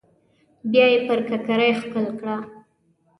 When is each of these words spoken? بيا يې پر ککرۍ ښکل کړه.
بيا 0.71 0.85
يې 0.91 0.99
پر 1.07 1.19
ککرۍ 1.29 1.71
ښکل 1.79 2.05
کړه. 2.19 2.35